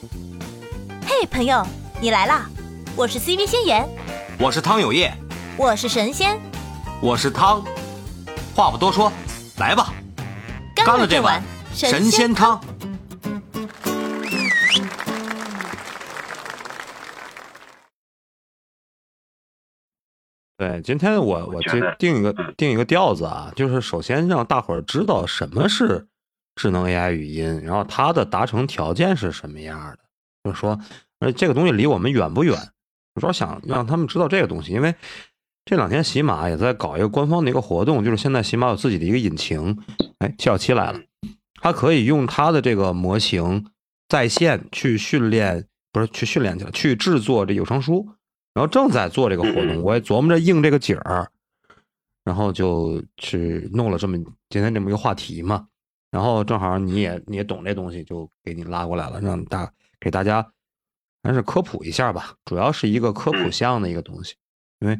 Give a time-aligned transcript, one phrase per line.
[0.00, 1.62] 嘿，朋友，
[2.00, 2.48] 你来啦！
[2.96, 3.86] 我是 CV 仙言，
[4.38, 5.12] 我是汤有业，
[5.58, 6.40] 我是神仙，
[7.02, 7.62] 我是汤。
[8.54, 9.12] 话不多说，
[9.58, 9.92] 来吧，
[10.74, 11.42] 干了这碗
[11.74, 12.58] 神仙汤。
[20.56, 26.08] 对，今天我我就定一个定一个调子啊，就是首先让大伙儿知道什么是
[26.56, 29.98] 智能 AI 语音，然后它的达成条件是什么样的。
[30.44, 30.78] 就是说，
[31.18, 32.56] 呃，这个东西离我们远不远？
[33.20, 34.94] 主要想让他们知道这个东西，因为
[35.64, 39.76] 这两天喜马也在搞一个官方的一个活动，就是现在喜马有自己的一个引擎，
[40.18, 41.00] 哎，七小七来了，
[41.60, 43.66] 它可以用它的这个模型
[44.08, 48.08] 在线去训练，不是去训练去了，去制作这有声书。
[48.54, 51.28] 然后正在做这个活动，我 也琢磨着应这个景儿，
[52.24, 54.16] 然后就去弄了这么
[54.48, 55.66] 今天这么一个话题嘛。
[56.10, 60.52] 然后正好你也你也懂这东西，就给你拉过来了，让大给大家
[61.22, 62.34] 还是科普一下吧。
[62.44, 64.34] 主要是一个科普项的一个东西，
[64.80, 64.98] 因为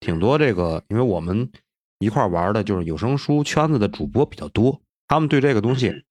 [0.00, 1.50] 挺多这个，因为我们
[1.98, 6.04] 一块玩的就是有声书圈子的主播比较多，他们对这个东西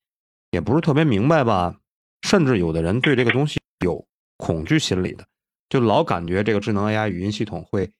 [0.51, 1.79] 也不是特别明白吧，
[2.21, 4.05] 甚至有的人对这个东西有
[4.37, 5.25] 恐惧心理的。
[5.69, 7.91] 就老感觉这个智能 AI 语音系统会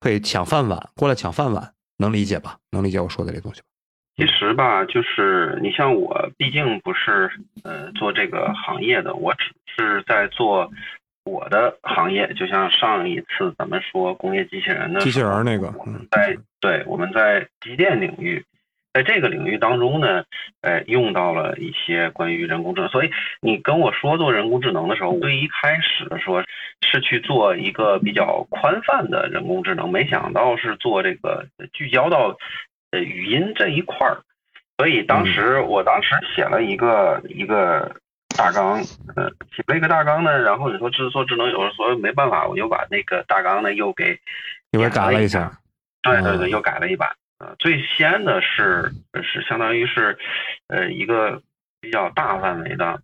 [0.00, 2.58] 会抢饭碗，过来抢饭碗，能理解吧？
[2.70, 3.66] 能理解我说的这东西吧？
[4.16, 7.30] 其实吧，就是你像我，毕竟不是
[7.64, 10.70] 呃做这个行业的，我只是在做
[11.24, 12.32] 我的行业。
[12.34, 15.72] 就像上一次咱们说工业机器人的机器人那个，
[16.10, 18.44] 在对我们在机电领域。
[18.92, 20.22] 在这个领域当中呢，
[20.60, 22.88] 呃，用到了一些关于人工智能。
[22.90, 26.44] 所以你跟我说做人工智能的时候，对一开始说
[26.86, 32.38] 是去做一个比较宽泛的人工智能，没想到是做这个聚焦到
[32.94, 34.22] 呃语音这一块儿。
[34.76, 37.94] 所以当时我当时写了一个一个
[38.36, 38.78] 大纲，
[39.14, 44.18] 呃，写了一个大纲呢，然后你说制作智能有所以没办法，我就把那个大纲呢又给
[44.72, 45.60] 又给改了一下，
[46.02, 47.08] 对对对，又改了一版。
[47.38, 48.92] 呃，最先的是
[49.22, 50.18] 是相当于是，
[50.66, 51.40] 呃，一个
[51.80, 53.00] 比较大范围的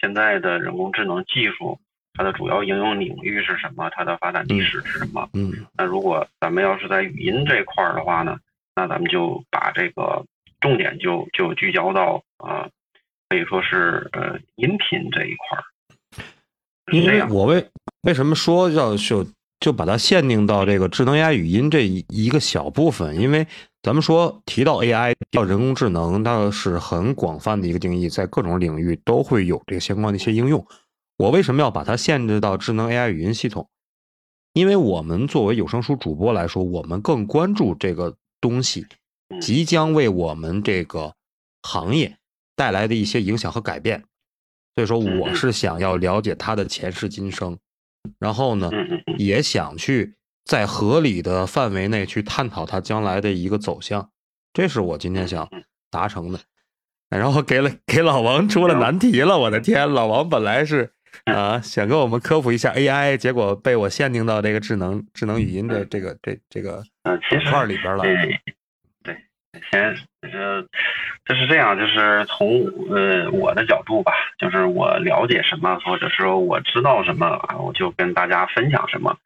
[0.00, 1.80] 现在的人工智能技术，
[2.14, 3.90] 它的主要应用领域是什么？
[3.90, 5.28] 它的发展历史是什么？
[5.34, 8.36] 嗯，那如果咱们要是在语音这块儿的话呢，
[8.78, 10.24] 那咱们就把这个
[10.60, 12.68] 重点就就聚焦到啊，
[13.28, 15.64] 可以说是呃音频这一块儿。
[16.92, 17.68] 因为我为
[18.02, 19.26] 为什么说要就
[19.58, 23.20] 就把它限定到这个智能 AI 语音这一一个小部分？
[23.20, 23.44] 因为
[23.82, 30.64] 咱们说提到 AI，到人工智能，它是很广泛的一个定义，在各种领域都会有这个相关的一些应用。
[31.16, 33.68] 我为什么要把它限制到智能 AI 语音系统？
[34.52, 38.86] 因为我们作为有声书主播来说，我们更关注这个东西
[39.40, 41.14] 即将为我们这个
[41.62, 42.18] 行业
[42.54, 44.04] 带来的一些影响和改变。
[44.74, 47.58] 所以说，我是想要了解它的前世今生，
[48.18, 48.70] 然后呢，
[49.16, 50.14] 也想去。
[50.44, 54.10] 在合理的范围内去探讨它将来的一个走向，
[54.54, 55.46] 这是我今天想
[55.90, 56.40] 达成的。
[57.10, 59.86] 然后给了给老王出了难题了，我的天！
[59.92, 60.90] 老王本来是
[61.26, 66.82] 啊想跟我们科普一下 AI，结果被我限定到这个智能智能语音的这个这这个
[67.50, 68.02] 块里边了。
[68.02, 69.16] 对，
[69.70, 70.62] 先呃
[71.24, 79.16] 就是这样，就是从呃我的角度吧，就是我了解什么，或者说我知道什么，我就跟大家分享什么。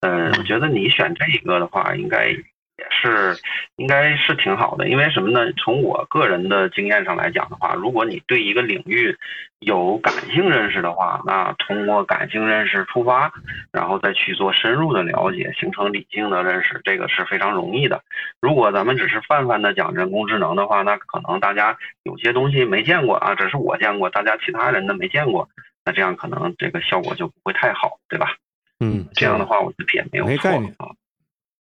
[0.00, 2.36] 嗯，我觉得你选这一个的话，应该
[2.76, 3.36] 也是，
[3.76, 4.88] 应该是挺好的。
[4.88, 5.52] 因为什么呢？
[5.52, 9.16] 从我个人的经验上来讲的话，如果你对一个领域
[9.60, 13.32] 有感性认识的话，那通过感性认识出发，
[13.70, 18.02] 然后再去做深入的了解，形成理性的认识，这个是非常容易的。
[18.40, 25.48] 如果咱们只是泛泛的讲人工智能的话，那可能大家有些东西没见过啊，只是我见过，大家其他人的没见过，
[25.84, 28.34] 那这样可能这个效果就不会太好，对吧？
[28.80, 30.90] 嗯，这样的话我觉得也没有错啊。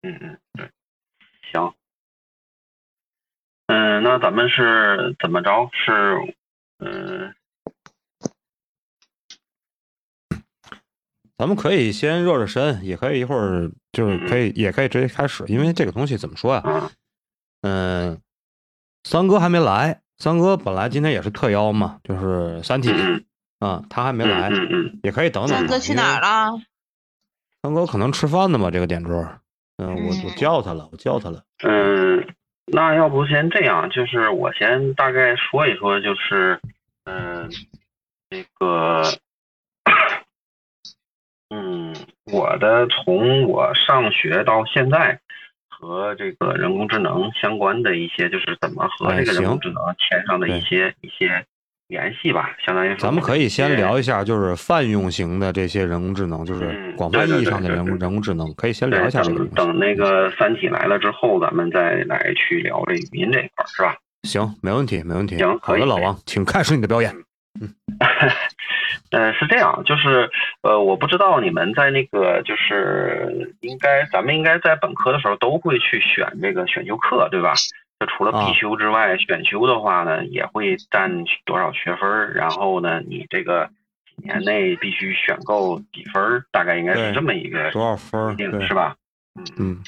[0.07, 0.69] 嗯嗯，对，
[1.55, 1.75] 行。
[3.67, 5.71] 嗯，那咱们是怎么着？
[5.73, 6.37] 是
[6.79, 7.35] 嗯，
[11.39, 16.91] 咱们可以先热热身，也可以一会儿就是可以，也可以直接开始，因为这个东西怎么说呀？
[17.63, 18.21] 嗯，
[19.05, 22.91] 三哥还没来，三哥本来今天也是特邀嘛，就是三体
[23.61, 24.51] 啊，他还没来，
[25.03, 25.57] 也可以等等。
[25.57, 26.61] 三哥去哪儿了？
[27.63, 29.41] 三哥可能吃饭呢吧，这个点桌。
[29.77, 31.43] 嗯，我我叫他了，我叫他了。
[31.65, 32.27] 嗯，
[32.67, 36.61] 那要不先这样，就是我先大概说一说，就是
[37.05, 37.51] 嗯，
[38.31, 39.03] 这个，
[41.51, 41.95] 嗯，
[42.25, 45.21] 我的从我上学到现在
[45.69, 51.45] 和这个人工智能相关的一些，就是怎么和这个人工智能牵上的一些一些。
[51.95, 59.45] 联系吧，相当于咱们可以先聊一一下，就是泛用型的这些人工智能，就是嗯广泛意义上的人工人工智能，可以先聊一下这个。
[59.47, 63.95] 等等那个三体来了之后，咱们再来去聊这语音这一块，是吧？
[64.25, 65.39] 行，没问题，没问题。
[65.39, 67.15] 行好的，老王，请开始你的表演。
[67.61, 67.73] 嗯
[69.11, 70.29] 呃，是这样，就是
[70.63, 77.55] 呃，我不知道你们在那个就是应该咱们应该在本科的时候都会去选这个选修课，对吧？
[78.05, 83.71] 就除了啊必修之外，选修的话呢，也会占多少学分儿，然后呢，你这个
[84.07, 88.37] 几年内必须选够几分儿，大概应该是这么一个多少分儿？
[88.67, 88.97] 是吧？
[89.37, 89.45] 嗯。
[89.59, 89.83] 嗯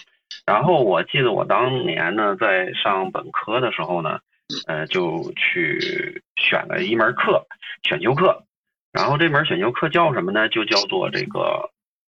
[0.44, 4.20] 然后我记得我当年呢，在上本科的时候呢，
[4.68, 7.46] 呃，就去选了一门课，
[7.82, 8.44] 选修课。
[8.92, 10.48] 然后这门选修课叫什么呢？
[10.48, 11.70] 就叫做这个，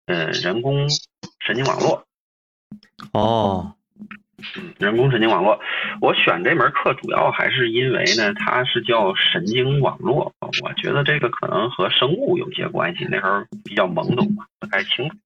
[0.07, 0.89] 呃，人工
[1.41, 2.05] 神经网络。
[3.13, 3.75] 哦，
[4.57, 5.61] 嗯， 人工神经网络。
[6.01, 10.33] 我选这门课主要还是因为呢，它是叫神经网络。
[10.41, 15.17] 我觉得这个可能和生物有些关系，那时候比较懵懂嘛，不太清楚。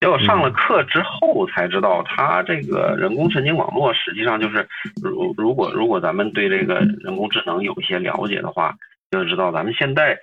[0.00, 4.68] 结果上了课之后才知道，它这个人工神经网络实际上就是，
[5.02, 8.76] 如如果如果咱们对这个人工智能有一些了解的话，
[9.10, 10.16] 就知道咱们现在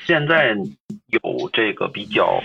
[0.00, 0.54] 现在
[1.06, 2.42] 有这个比较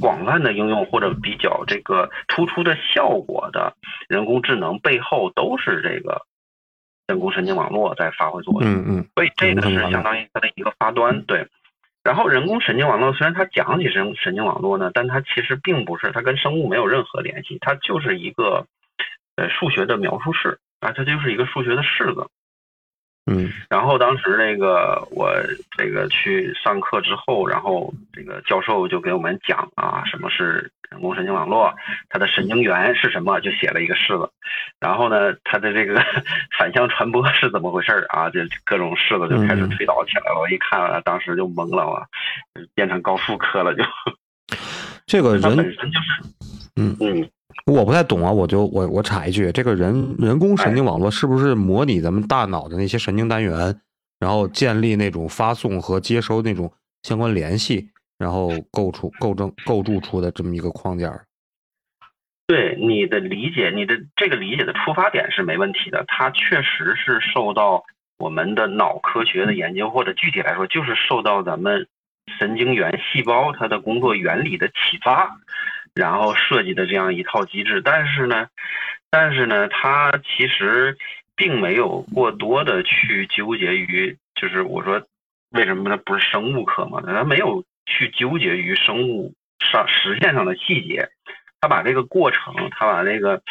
[0.00, 3.74] 广泛的应用或者比较这个突出的效果的
[4.08, 6.22] 人工智能背后都是这个
[7.06, 8.70] 人工神经网络在发挥作用。
[8.70, 11.46] 嗯嗯所以这个是相当于它的一个发端，对。
[12.02, 18.66] 然后人工神经网络虽然它讲起神神经网络呢，但它其实并不是，它跟生物没有任何联系，它就是一个
[19.36, 22.28] 呃数学的描述式啊，它就是一个数学的式子。
[23.26, 25.32] 嗯然后当时那个我
[25.78, 31.74] 这个去上课之后，然后这个教授就给我们讲啊，什么是人工神经网络，
[32.10, 34.30] 它的神经元是什么，就写了一个式子。
[34.78, 35.94] 然后呢，它的这个
[36.58, 38.28] 反向传播 是怎么回事儿啊？
[38.30, 40.40] 这各种式子就开始推导起来了。
[40.40, 42.06] 我一看啊，当时就懵了，我
[42.74, 43.82] 变成高数课了就。
[45.06, 46.22] 这个 人本人身就是，
[46.76, 47.28] 嗯嗯，
[47.66, 53.80] 我不太懂啊，我就我我插一句，这个人人工神经网络是不是模拟咱们大脑的那些神经单元，
[54.20, 56.72] 然后建立那种发送和接收那种
[57.02, 61.24] 相关联系，然后构出构成构筑出的这么一个框架？
[62.46, 67.82] 对你的理解，你的这个理解的出发点是没问题的，它确实是受到
[68.18, 71.88] 我们的脑科学的研究，或者具体来说，就是受到咱们
[72.38, 75.38] 神经元细胞它的工作原理的启发，
[75.94, 77.80] 然后设计的这样一套机制。
[77.82, 78.48] 但是呢，
[79.10, 80.96] 但是呢，它其实
[81.36, 85.02] 并没有过多的去纠结于，就是我说
[85.50, 87.02] 为什么它不是生物课嘛？
[87.06, 91.10] 它没有去纠结于生物上实现上的细节。
[91.60, 93.42] 他把这个过程，他把这个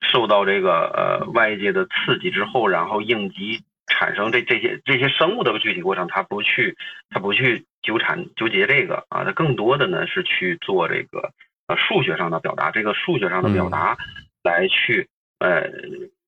[0.00, 6.76] 受到这个呃外界的刺激之后，然后应激产生这这些这些生物的具体过程，他不去
[7.10, 11.32] 他不去纠缠纠结这个啊，他更多的呢是去做这个
[11.66, 13.96] 呃数学上的表达，这个数学上的表达
[14.42, 15.08] 来去
[15.38, 15.62] 呃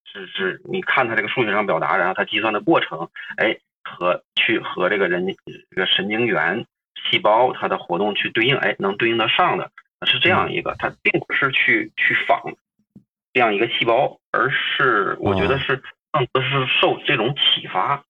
[0.04, 6.66] 是是你看他这个数学上表达，然后他计算的过程，哎和去和这个人这个神经元
[7.10, 9.70] 细胞它的活动去对应，哎能对应得上的。
[10.06, 12.40] 是这样一个，它并不是去去仿
[13.34, 18.02] 这样一个细胞，而是我觉得是更多是受这种启发，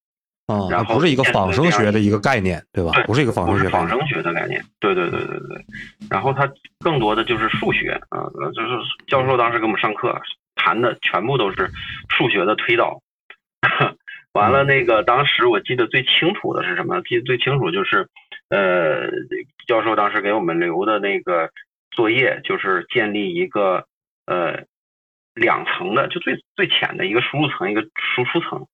[0.46, 2.92] 啊，然后不是一个仿生学的一个概念，对吧？
[2.94, 3.88] 对不是一个仿生学概念。
[3.90, 4.62] 生学的概念。
[4.78, 5.64] 对对对对对。
[6.10, 8.68] 然后它更多的就是数学啊，呃就是
[9.06, 10.20] 教授当时给我们上课
[10.56, 11.70] 谈的全部都是
[12.08, 13.00] 数学的推导。
[14.32, 17.02] 完了，那个当时我记得最清楚的是什么？
[17.02, 18.08] 记得最清楚就是，
[18.48, 19.10] 呃，
[19.66, 21.50] 教授当时给我们留的那个
[21.90, 23.86] 作业，就是建立一个
[24.26, 24.66] 呃
[25.40, 27.82] 两层的，就最最浅的一个输入层，一个
[28.14, 28.66] 输出层。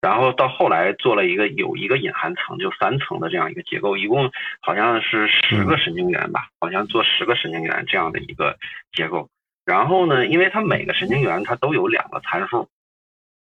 [0.00, 8.56] 然后到后来做了一个有一个隐含层，就三层的这样一个结构，一共好像是十个神经元吧，好像做十个神经元这样的一个
[8.92, 9.28] 结构。
[9.64, 12.68] 然后呢，因为它每个神经元它都有两个参数，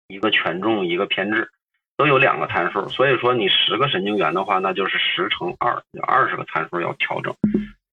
[0.09, 1.51] 一个权重，一个偏置，
[1.97, 2.89] 都有两个参数。
[2.89, 7.35] 所以说你十个神经元的话，那就是十乘二，有二十个参数要调整。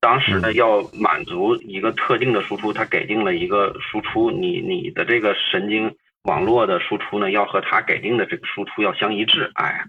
[0.02, 9.52] 当时呢，要满足一个特定的输出，它给定了一个输出，你你的这个神经网络的输出呢，要和它给定的这个输出要相一致。
[9.56, 9.84] 哎，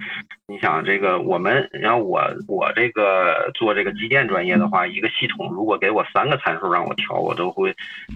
[0.49, 7.71] 你想这个我们，然后我我这个做这个机电专业的话，一个系统如果给我三个参数让我调，我都会，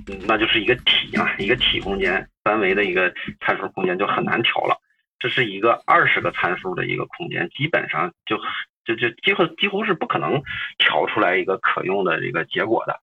[0.09, 4.77] 嗯那就是一个体啊，一个体空间，三维的一个参数空间就很难调了。
[5.21, 8.37] 这是一个二十个参数的一个空间，基本上就
[8.85, 10.43] 就就几乎几乎是不可能
[10.79, 13.01] 调出来一个可用的这个结果的。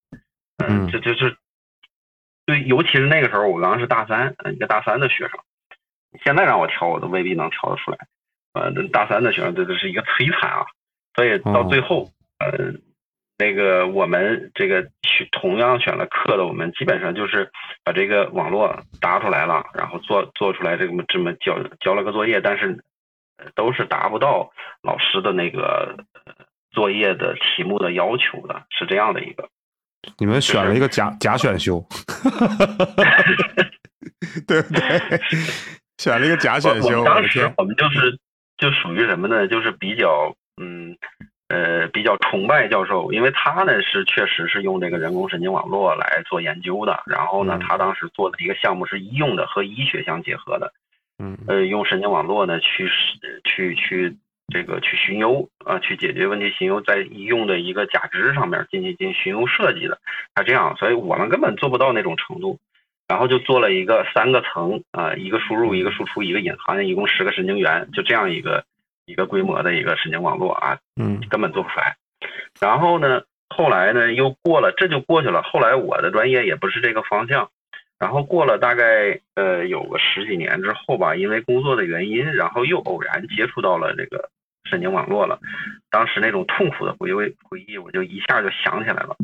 [0.63, 1.37] 嗯这就是
[2.45, 5.39] 对，尤其是那个时候我刚是大三，呃一个大三的学生，
[6.23, 7.97] 现在让我调我都未必能调得出来。
[8.53, 10.65] 呃，大三的学生这这是一个摧残啊。
[11.15, 12.09] 所以到最后，
[12.39, 12.73] 呃，
[13.37, 17.51] 那个我们这个选同样选了课的，我们基本上就是
[17.83, 22.83] 把这个网络搭出来了，然后做做出来这么这么交交了个作业，但是
[23.55, 24.51] 都是达不到
[24.83, 25.97] 老师的那个
[26.71, 29.49] 作业的题目的要求的，是这样的一个。
[30.17, 31.85] 你们选了一个假假选修，
[34.47, 34.81] 对不对？
[35.99, 37.03] 选了一个假选修。
[37.03, 38.17] 当时我们就是
[38.57, 39.47] 就属于什么呢？
[39.47, 40.97] 就是比较嗯
[41.49, 47.03] 呃比较崇拜教授，因为他呢是确实是用这个人工神经网络来做研究的。
[47.05, 50.73] 然后呢，他当时做的一个项目是医用的，和医学相结合的。
[51.19, 52.89] 嗯呃，用神经网络呢去
[53.43, 54.17] 去去。
[54.53, 59.97] 这个去寻优啊，去解决问题寻优，在医用的一个假肢上面进行进行寻优设计的，
[60.35, 62.59] 他这样，所以我们根本做不到那种程度，
[63.07, 68.65] 然后就做了一个三个层啊，一个输入，一个输出，一个隐含，一共十个神经元，就这样一个
[69.05, 71.95] 一个规模的一个神经网络啊，嗯，根本做不出来。
[72.59, 75.43] 然后呢，后来呢又过了，这就过去了。
[75.43, 77.49] 后来我的专业也不是这个方向。
[78.01, 84.29] 然后过了大概呃有个十几年之后吧，因为工作的原因，然后又偶然接触到了这个。
[84.69, 85.39] 神经网络了，
[85.89, 89.17] 当时那种痛苦的回味回忆，我就一下就想起来了。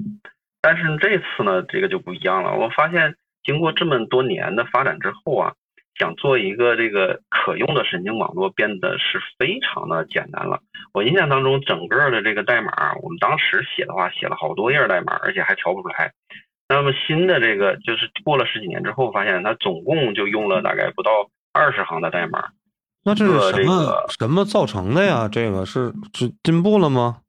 [0.61, 2.55] 但是这次呢，这个就不一样了。
[2.55, 5.53] 我发现经过这么多年的发展之后啊，
[5.97, 10.59] 想做一个这个可用的神经网络变得是非常的简单了。
[10.93, 16.11] 我印象当中，整个的这个代码，我们当时写的话，写了好多页代码，而且还调不出来。
[16.69, 21.11] 那么新的这个，就是过了十几年之后，发现它总共就用了大概不到
[21.53, 22.49] 二十行的代码。
[23.03, 25.29] 那这是什么什么造成的呀？
[25.31, 27.21] 这个是是进步了吗？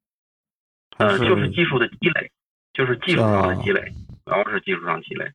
[0.97, 2.33] 嗯，就是技术的积累，
[2.73, 3.81] 就是技术上的积累，
[4.27, 5.31] 主要是技术上积累。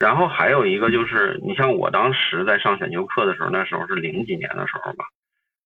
[0.00, 5.04] 然后还有一个就是，你像我当时在上选修课的时候，那时候是零几年的时候吧。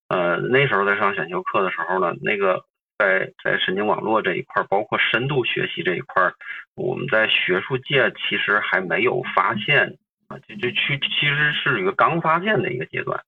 [0.08, 2.62] 呃，那时候在上选修课的时候呢，那个
[2.98, 6.32] 在在神经网络这一块，包括深度学习这一块，
[6.74, 13.22] 我们在学术界其实还没有发现啊，就就去其实是一个刚发现的一个阶段。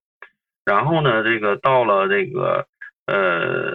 [0.65, 2.67] 然后呢，这个到了这个
[3.07, 3.75] 呃，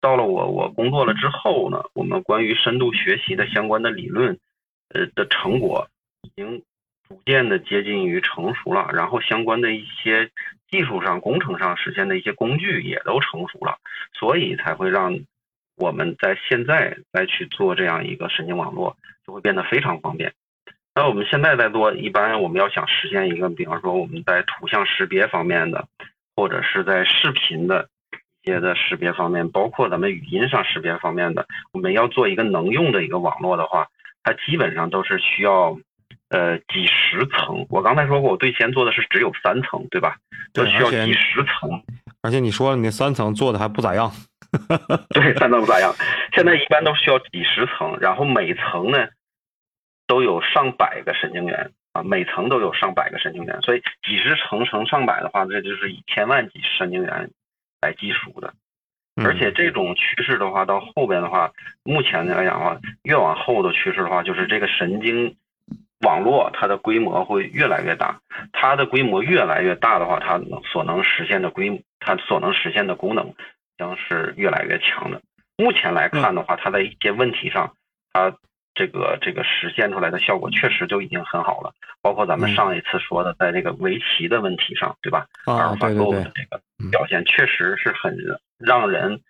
[0.00, 4.38] 到了我我工作了之后呢，我们关于深度学习的相关的理论，
[4.90, 5.88] 呃的成果
[6.22, 6.62] 已经
[7.12, 8.88] 逐渐的接近于成熟了。
[8.92, 10.30] 然后相关的一些
[10.70, 13.76] 技术上、工程上实现的一些工具也都成熟了，
[14.18, 15.18] 所以才会让
[15.76, 20.32] 我们在现在再去做这样一个神经网络，就会变得非常方便。
[20.94, 25.86] 那我们现在在做，一般我们要想实现一个，比方说我们在图像识别方面的。
[26.34, 27.90] 或者是在视频的
[28.42, 33.88] 一些的识别方面，包括咱们语音上识别方面的，我们要做一个能用的一个网络的话，
[34.22, 35.78] 它基本上都是需要
[36.32, 37.64] 呃几十层。
[37.70, 40.16] 我刚才说过，我最先做的是只有三层，对吧？
[40.52, 41.80] 对，需要几十层。
[42.22, 44.10] 而且你说了，你三层做的还不咋样。
[45.10, 45.94] 对，三层不咋样。
[46.34, 49.06] 现在一般都需要几十层，然后每层呢
[50.08, 51.70] 都有上百个神经元。
[51.92, 57.30] 啊，每层都有上百个神经元，所以几十层乘上百的话，这就是以千万级神经元
[57.82, 58.54] 来计数的。
[59.22, 65.36] 而且这种趋势的话，到后边的话，目前来讲的话，越往后的趋势的话，就是这个神经
[66.02, 68.20] 网络它的规模会越来越大。
[68.52, 70.40] 它的规模越来越大的话，它
[70.70, 73.34] 所能实现的规模，它所能实现的功能
[73.78, 75.20] 将是越来越强的。
[75.56, 77.74] 目前来看的话，它在一些问题上，
[78.12, 78.34] 它。
[78.74, 85.26] 这个这个实现出来的效果确实就已经很好了，包括咱们上一次说的，在这个围棋的问题上，对吧？
[85.44, 86.58] 阿尔法狗的这个
[86.90, 88.16] 表现确实是很
[88.56, 89.20] 让人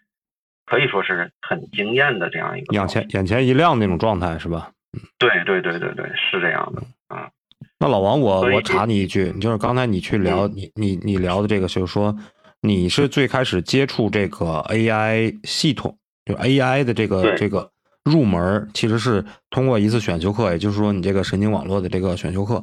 [0.64, 4.70] 可以说是很惊艳的这样一个眼前眼前一亮那种状态，是吧？
[5.18, 7.30] 对对对对对，是这样的啊。
[7.78, 12.16] 那老王，我我查你一句，就是刚才你去聊你你你聊的这个，就是说
[12.60, 17.70] 你是最开始接触这个 AI 系统，就 AI 的这个这个。
[18.04, 22.60] 入门其实是通过一次选修课，也就是说你这个神经网络的这个选修课，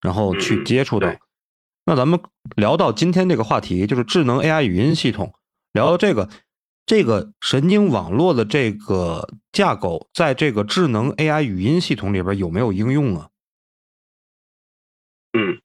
[0.00, 1.16] 然后去接触的。
[1.84, 2.18] 那咱们
[2.56, 5.32] 聊到今天这个话题，就是智能 AI 语音系统。
[5.72, 6.28] 聊到这个，
[6.86, 13.28] 这个神经网络的这个架构，在这个智能 AI 语音系统里边有没有应用啊？
[15.32, 15.58] 嗯。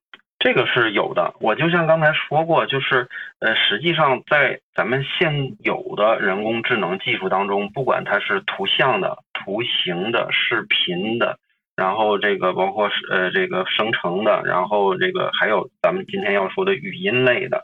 [0.43, 11.37] 这个是有的，我就像刚才说过，就是呃，实际上在咱们现有的人工智能技术当中，不管它是图像的、图形的、视频的，
[11.75, 17.63] 然后这个包括呃这个生成的，然后这个还有咱们今天要说的语音类的，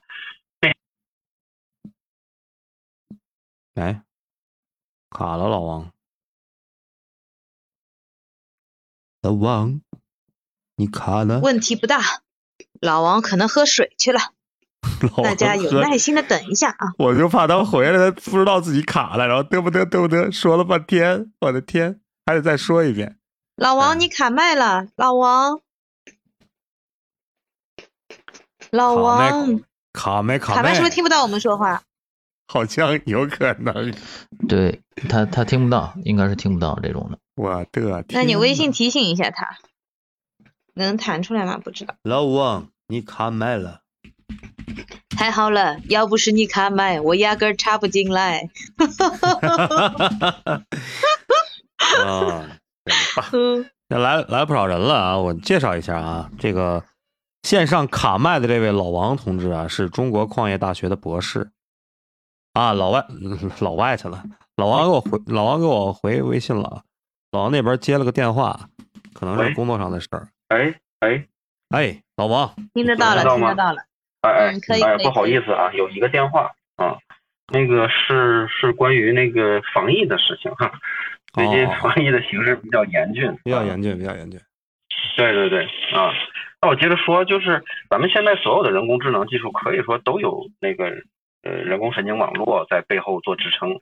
[3.80, 4.02] 哎，
[5.10, 5.92] 卡了，老王，
[9.22, 9.82] 老王，
[10.76, 11.40] 你卡了？
[11.40, 12.02] 问题不大。
[12.82, 14.20] 老王可能喝水去了。
[15.24, 16.94] 大家有耐心的等一下啊。
[16.98, 23.10] 我就怕他回来，他不知道自己卡了，然后嘚不嘚嘚不嘚说了半天，我的天，还得再说一遍。
[23.10, 23.20] 嗯
[23.58, 25.62] 老王，你卡麦了，老王，
[28.70, 29.62] 老王，
[29.94, 30.56] 卡没卡没？
[30.58, 31.84] 卡麦是不是听不到我们说话？
[32.48, 33.94] 好像有可能。
[34.50, 37.18] 对他他听不到，应该是听不到这种的。
[37.36, 38.20] 我的天！
[38.20, 39.58] 那你微信提醒一下他，
[40.74, 41.60] 能弹出来吗？
[41.64, 41.96] 不知道。
[42.04, 43.82] 老王，你卡麦了。
[45.10, 48.50] 太好了，要不是你卡麦，我压根儿插不进来。
[52.06, 52.60] 啊，
[53.32, 55.18] 嗯，那来来不少人了啊！
[55.18, 56.84] 我介绍一下啊，这个
[57.44, 61.50] 线上卡麦的这位老王同志啊，是中国矿业大学的博士
[62.58, 63.06] 啊，老外
[63.62, 64.24] 老外去了。
[64.56, 66.82] 老王给我回，老王给我回微信了，
[67.32, 68.60] 老王那边接了个电话，
[69.14, 70.28] 可能是工作上的事儿。
[70.48, 71.24] 哎哎
[71.70, 73.78] 哎，老王，听得到了，听得到了。
[74.22, 76.98] 哎哎嗯可以哎，可以不好意思啊，有一个电话啊，
[77.54, 80.72] 那个是是关于那个防疫的事情哈。
[81.34, 84.40] 最近哦防疫的形势比较严峻，啊比较严峻，比较严峻。
[85.16, 86.12] 对对对啊，
[86.62, 90.90] 那我接着说，就是咱们现在所有的人工智能技术，可以说都有那个
[91.48, 93.80] 呃人工神经网络在背后做支撑。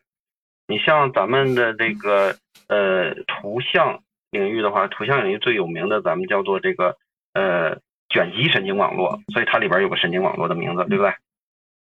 [0.67, 2.35] 你像咱们的这个
[2.67, 3.99] 呃图像
[4.31, 6.95] 领域的话，图像领域最有名的，咱们叫做这个
[7.33, 7.77] 呃
[8.09, 11.13] 卷积神经网络，所以它里边有个神经网络的名字，对不对？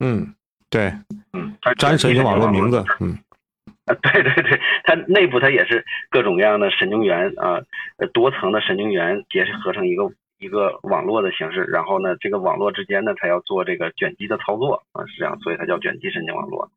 [0.00, 0.34] 嗯，
[0.70, 0.92] 对，
[1.32, 3.18] 嗯，它是粘神经网络名字，嗯
[3.86, 7.62] 啊，对对对，它内部它也是各种各样的神经元啊，
[7.98, 10.04] 呃多层的神经元结合成一个
[10.42, 16.70] 一个网络的形式，然后呢，这个网络之间呢，它要做这个卷积的操作啊，是这样，所以它叫卷积神经网络。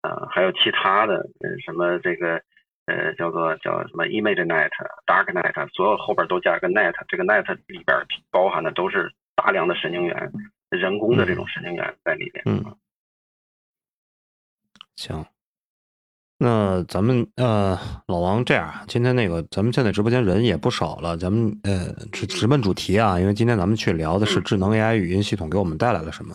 [0.00, 2.42] 啊，还有其他的，呃，什么这个
[2.86, 4.70] 呃叫做叫什么 ImageNet、
[5.06, 10.32] DarkNet，所有后边都加个 net，这个 net 里边包含的都是大量的神经元，
[10.70, 12.42] 人工的这种神经元在里边。
[12.46, 12.76] 嗯，
[14.96, 15.24] 行。
[16.44, 26.34] 那咱们呃，老王这样，今天那个咱们现在直播间人也不少了，咱们呃直直奔主题啊，因为今天咱们去聊的是智能 AI 语音系统给我们带来了什么。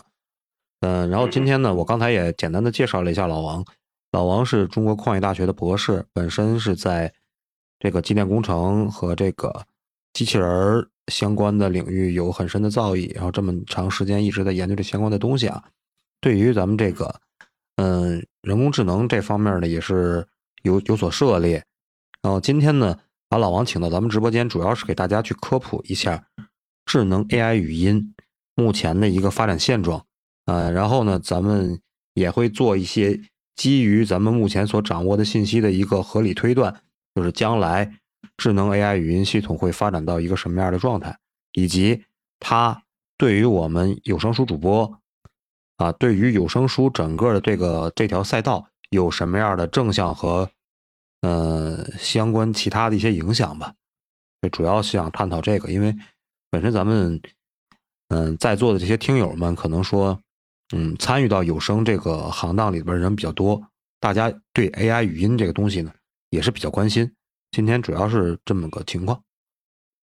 [0.80, 3.64] 嗯、然后今天呢，我刚才也简单的介绍了一下老王，
[4.10, 7.12] 老王是中国矿业大学的博士，本身是在
[7.78, 9.64] 这个机电工程和这个
[10.12, 15.62] 机器人儿相关的领域有很深的造诣，然后这么长时间一直在研究这相关的东西啊。
[16.20, 17.14] 对于咱们这个
[17.82, 20.26] 嗯人工智能这方面呢，也是
[20.62, 21.64] 有有所涉猎。
[22.20, 26.26] 然后今天呢，把老王请到咱们直播间，主要是给大家去科普一下
[26.84, 28.14] 智能 AI 语音
[28.54, 30.04] 目前的一个发展现状。
[30.44, 31.80] 呃，然后呢，咱们
[32.12, 33.18] 也会做一些
[33.56, 36.82] 基于咱们目前所掌握的信息的一个合理推断，
[37.14, 37.98] 就是将来
[38.36, 41.18] 智能 AI 语音系统会发展到一个什么样的状态，
[41.52, 42.02] 以及
[42.38, 42.82] 它
[43.16, 44.99] 对于我们有声书主播
[45.80, 50.50] 啊，对于有声书整个的这个这条赛道有什么样的正向和
[51.22, 53.74] 呃相关其他的一些影响吧。
[54.52, 55.96] 主要是想探讨这个，因为
[56.50, 57.20] 本身咱们
[58.08, 60.20] 嗯在座的这些听友们可能说。
[60.72, 63.60] 嗯，参与到有声这个行当里边人比较多，
[63.98, 65.92] 大家对 AI 语音这个东西呢
[66.28, 67.12] 也是比较关心。
[67.50, 69.20] 今天主要是这么个情况。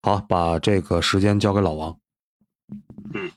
[0.01, 1.97] 好，把这个时间交给老王。
[3.13, 3.31] 嗯，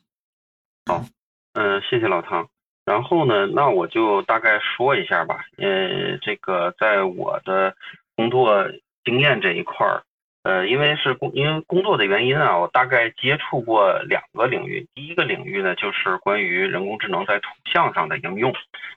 [0.86, 1.06] 好
[1.54, 2.48] 嗯谢谢老汤。
[2.84, 5.44] 然后呢，那我就大概说一下吧。
[5.58, 7.74] 呃，这个在我的
[8.16, 8.66] 工作
[9.04, 10.02] 经验这一块儿，
[10.42, 14.88] 呃，因为是工因为工作的原因啊，我大概接触过两个领域。
[14.94, 18.52] 第一个领域呢，就是关于人工智能在图像上的应用。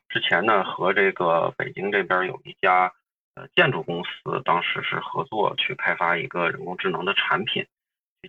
[0.09, 2.91] 之前呢，和这个北京这边有一家
[3.35, 7.65] 呃建筑公司，当时是合作去开发一个人工智能的产品，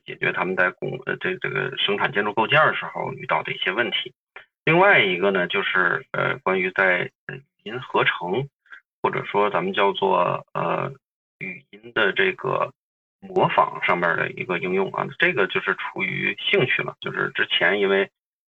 [0.05, 4.13] 解决他们在工呃这这个生产建筑构件的时候遇到的一些问题。
[4.65, 8.49] 另外一个呢，就是呃，关于在呃语音合成，
[9.03, 10.93] 或者说咱们叫做呃
[11.39, 12.73] 语音的这个
[13.21, 16.95] 模仿上面的一个应用啊，这个就是出于兴趣了。
[17.01, 18.09] 就是之前因为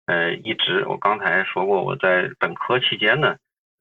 [0.06, 3.36] 呃一直我刚才说过，我在本科期间呢，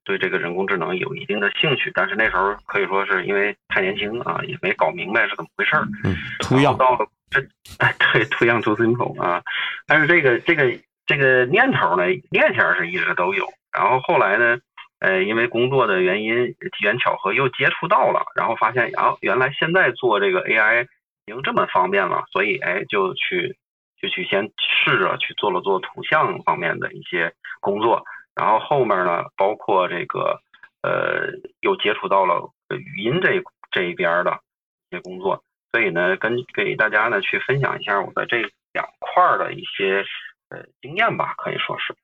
[0.06, 5.84] 对这个人工智能有一定的兴趣，但是那时候可以说是因为太年轻啊，也没搞明白是怎么回事儿。
[6.06, 7.42] 嗯，图样到了这，这
[7.80, 9.42] 哎，对，图样 too simple 啊，
[9.88, 13.48] 但是这个这个这个念头呢，念想是一直都有。
[13.72, 14.60] 然后后来呢，
[15.00, 20.84] 呃，因为工作的原因，机缘巧合又接触到了，然后发现啊，原来现在做这个 AI
[21.26, 23.58] 已经这么方便了，所以哎，就去
[24.02, 28.04] 就去先试着去做了做图像方面的一些工作，
[28.36, 30.42] 然后后面呢，包括这个
[30.84, 33.42] 呃，又接触到了语音这
[33.72, 34.42] 这一边的
[34.90, 35.42] 一些工作。
[35.72, 38.42] 所以呢，跟给大家呢去分享一下我的这
[38.74, 40.04] 两块的一些
[40.50, 41.96] 呃经验吧，可以说是。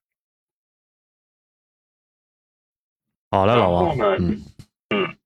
[3.30, 3.98] 好嘞，老王。
[3.98, 4.42] 嗯
[4.90, 5.18] 嗯。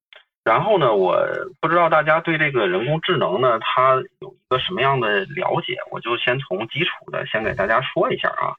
[0.43, 1.23] 然后呢，我
[1.59, 5.77] 不知道大家对这个人工智能呢，它有一个什么样的了解？
[5.91, 8.55] 我就先从基础的先给大家说一下啊，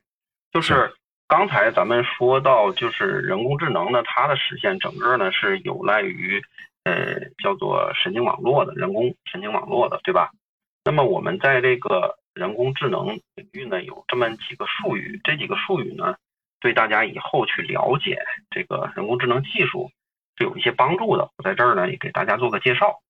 [0.52, 0.94] 就是
[1.26, 6.40] 刚才咱们说到，就是人工智能呢，它的实现整个呢是有赖于。
[6.84, 10.30] 呃叫做神经网络的人工神经网络的，对吧？
[10.84, 16.16] 那么我们在这个人工智能领域呢，有这么几个术语，这几个术语呢，
[16.60, 18.18] 对大家以后去了解
[18.50, 19.90] 这个人工智能技术
[20.36, 21.30] 是有一些帮助的。
[21.36, 23.00] 我在这儿呢也给大家做个介绍。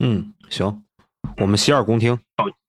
[0.00, 0.84] 嗯，行，
[1.36, 2.18] 我们洗耳恭听。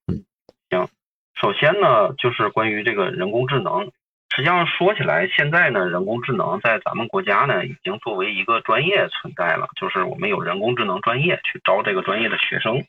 [0.06, 0.24] 嗯，
[0.70, 0.88] 行
[1.34, 3.92] 首先呢，就是关于这个人工智能，
[4.36, 12.84] 实际上说起来，现在呢，人工智能在咱们国家呢，已经作为一个专业存在了，就是我们有人工智能专业去招这个专业的学生，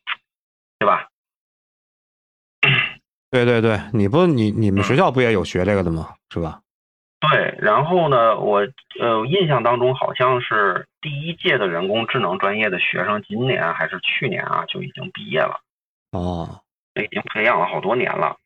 [0.80, 1.06] 对吧？
[3.30, 6.14] 对对对，你不你你们学校不也有学这个的吗？
[6.30, 6.62] 是吧？
[7.20, 8.66] 对，然后呢，我
[9.00, 15.60] 呃印象当中好像是第一届的人工智能专业的学生，今年还是去年啊就已经毕业了。
[16.10, 16.60] 哦，
[17.00, 18.36] 已经培养了好多年了。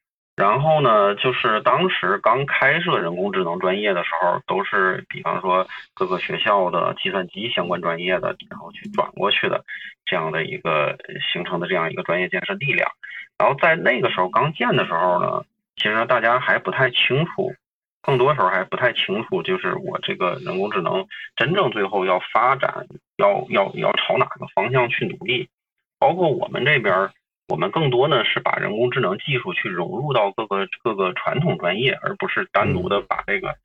[0.40, 9.62] 然后呢，就是当时刚开设人工智能专业的时候，都是比方说各个学校的计算机相关专业的，然后去转过去的
[10.06, 10.96] 这样的一个
[11.30, 12.90] 形成的这样一个专业建设力量。
[13.36, 15.44] 然后在那个时候刚建的时候呢，
[15.76, 17.52] 其实大家还不太清楚，
[18.00, 22.86] 更多时候还不太清楚，就是我这个人工智能真正最后要发展，
[23.18, 25.50] 要要要朝哪个方向去努力，
[25.98, 27.10] 包括我们这边。
[27.50, 33.56] 我们更多呢是把人工智能技术去融入到各个各个传统专业，而不是单独的把这个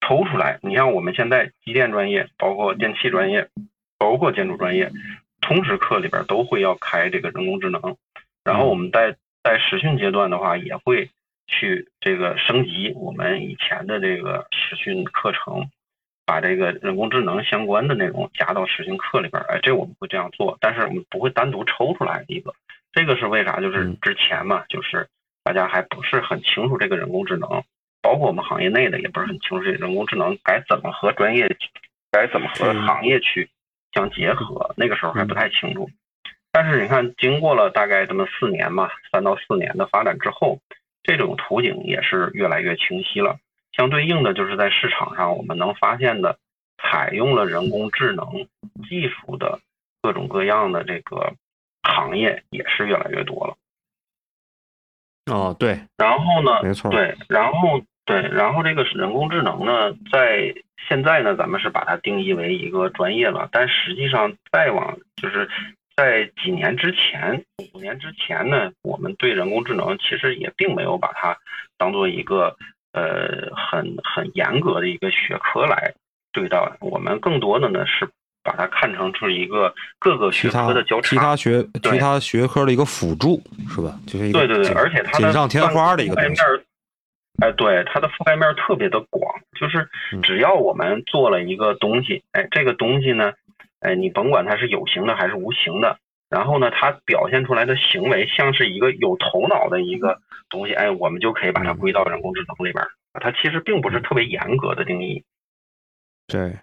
[0.00, 0.58] 抽出来。
[0.62, 3.48] 你像我们现在机电专业，包括电气专业，
[3.98, 4.90] 包括建筑专业，
[5.40, 7.96] 通识课里边都会要开这个人工智能。
[8.42, 9.14] 然后我们在
[9.44, 11.08] 在实训阶段的话，也会
[11.46, 15.70] 去这个升级我们以前的这个实训课程，
[16.26, 19.40] 把这个人工智能相关的内容加到实训课里边。
[19.48, 22.52] 哎，这我们会这样做，但是我们不会单独抽出来一个。
[22.92, 23.60] 这个是为啥？
[23.60, 25.08] 就是之前嘛，就是
[25.44, 27.62] 大家还不是很清楚这个人工智能，
[28.02, 31.48] 包括我们行业内的也不是很清楚这人工智能该怎么和专业，
[32.10, 33.48] 该怎么和行业去
[33.92, 34.74] 相结合。
[34.76, 35.88] 那个时候还不太清楚。
[36.50, 40.58] 但是你看，经过了大概这么四年嘛，三到四年的发展之后，
[41.04, 43.38] 这种图景也是越来越清晰了。
[43.72, 46.38] 相对应的，就是在市场上我们能发现的，
[46.82, 48.26] 采用了人工智能
[48.88, 49.60] 技术的
[50.02, 51.34] 各种各样的这个。
[51.90, 53.56] 行业也是越来越多了。
[55.30, 56.62] 哦，对，然后呢？
[56.62, 60.52] 没错，对，然后对，然后这个人工智能呢，在
[60.88, 63.48] 现在呢，咱们是把它定义为一个专业了。
[63.52, 65.48] 但实际上，再往就是
[65.94, 71.36] 在几年之前，五年之前呢，我们对人工智能其实也并没有把它
[71.76, 72.56] 当做一个
[72.92, 75.92] 呃很很严格的一个学科来
[76.32, 76.58] 对待。
[76.80, 78.08] 我们更多的呢是。
[78.50, 83.96] 把它看成是一个各个学科的交叉，其他学其他学科的一个辅助，是吧？
[84.08, 86.42] 就是一个对对对，而且它的锦上添花的一个东西。
[87.40, 89.22] 哎，对，它的覆盖面特别的广，
[89.58, 89.88] 就是
[90.22, 93.32] 只要我们做了一个东西，哎，这个东西呢，
[93.78, 95.96] 哎，你甭管它是有形的还是无形的，
[96.28, 100.18] 然后呢，它表现出来的行为像是一个有头脑的一个
[100.50, 102.84] 东西，哎，我们就可以把它归到人工智能里边。
[103.20, 105.22] 它其实并不是特别严格的定义。
[106.26, 106.58] 对。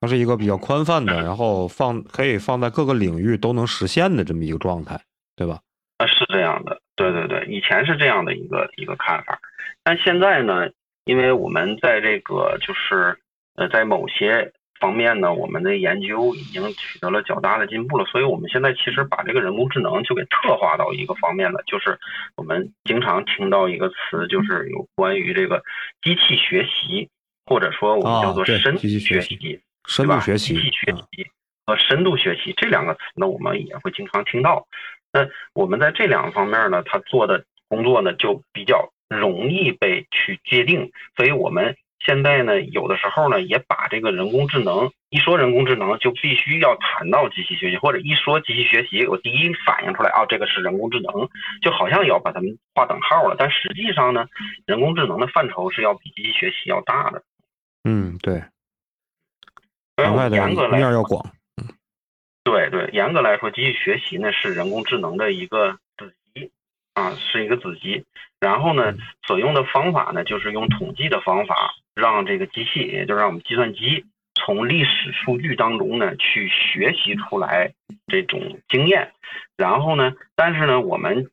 [0.00, 4.98] 它是一个比较宽泛的，然后放可以放在各个领域都能实现的这么一个状态，
[5.36, 5.60] 对吧？
[5.98, 9.38] 啊，是这样的，对对对，以前是这样的一个一个看法，
[9.84, 10.70] 但现在呢，
[11.04, 13.18] 因为我们在这个就是
[13.56, 21.98] 呃，在某些方面呢，我们的研究已经取得了较大的进步了，所以我们现在其实把这个人工智能就给特化到一个方面了，就是
[22.36, 25.62] 我们经常听到一个词，就是有关于这个
[26.00, 27.10] 机器学习，
[27.44, 29.60] 或者说我们叫做深学习。
[29.86, 30.54] 深度学习、
[31.66, 34.66] 和深度学习这两个词呢，我们也会经常听到。
[35.12, 40.92] 那我们在这两个方面呢，他做的工作呢就比较容易被去界定。
[41.16, 51.28] 所以我们现在呢，有的时候呢，也把这个人工智能一说人工智能，就必须要谈到机器学习，或者一说机器学习，我第一反应出来啊，这个是人工智能，
[51.60, 53.34] 就好像要把它们划等号了。
[53.38, 54.26] 但实际上呢，
[54.66, 57.22] 人工智能的范畴是要比机器学习要大的。
[57.84, 58.42] 嗯，对。
[59.96, 61.24] 严格来面要广，
[62.42, 66.50] 对对，严格来说，机器学习呢是人工智能的一个子集
[66.94, 68.04] 啊，是一个子集。
[68.40, 68.94] 然后呢，
[69.26, 77.74] 所用的方法呢，就是用统计的方法，让这个机器，也就是让我们计算机从历史数据当中呢去学习出来
[78.06, 79.12] 这种经验。
[79.58, 81.30] 然后呢，但是呢，我们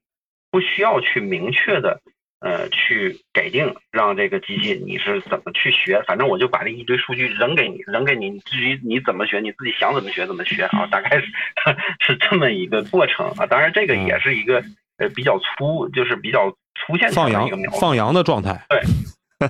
[0.51, 2.01] 不需要去明确的
[2.39, 11.25] 呃，去给定，让这个机器你是怎么去学，反正我就把这一堆数据扔给你，扔给你，至于你怎么学，你自己想怎么学怎么学啊，大概是
[11.99, 13.45] 是这么一个过程啊。
[13.47, 14.63] 当然，这个也是一个
[14.97, 17.79] 呃比较粗，就是比较粗线条的一个描述。
[17.79, 18.65] 放羊的状态。
[18.69, 18.79] 对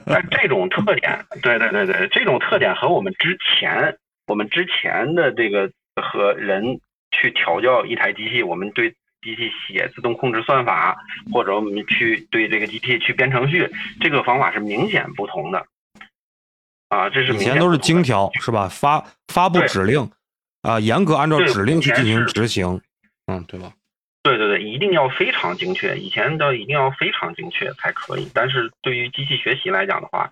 [0.06, 3.98] 但这种特点，对对对对，这种特点和我们之前
[4.28, 5.72] 我们之前的这个
[6.02, 6.80] 和人
[7.12, 8.94] 去调教一台机器，我们对
[9.28, 10.98] 机器写自动控制算法，
[11.34, 15.66] 或者我们去对这个机器去编程序，这个方法是明显不同的。
[16.88, 18.70] 啊，这是以前都是精调是吧？
[18.70, 20.10] 发发布指令
[20.62, 22.80] 啊，严格按照指令去进行执行，
[23.26, 23.74] 嗯，对吧？
[24.24, 28.30] 对对对，一定要非常精确，以前的一定要非常精确才可以。
[28.34, 30.30] 但是对于机器学习来讲的话，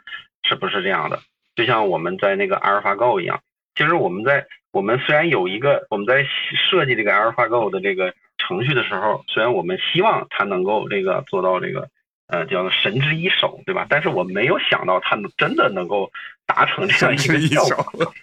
[0.47, 1.19] 是不是这样的？
[1.55, 3.41] 就像我们在那个阿尔法 Go 一样，
[3.75, 6.25] 其实我们在我们虽然有一个我们在
[6.69, 8.13] 设计这个阿尔法 Go 的这个
[8.47, 11.89] 程序的时候，虽然我们希望它能够这个做到这个
[12.27, 13.85] 呃叫做神之一手，对吧？
[13.89, 16.11] 但是我没有想到它能真的能够
[16.45, 18.13] 达成这样一个效果。